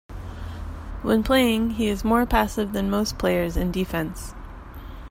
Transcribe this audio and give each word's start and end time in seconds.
When 1.03 1.21
playing, 1.21 1.69
he 1.75 1.87
is 1.87 2.03
more 2.03 2.25
passive 2.25 2.73
than 2.73 2.89
most 2.89 3.19
players 3.19 3.55
in 3.55 3.71
defense. 3.71 4.33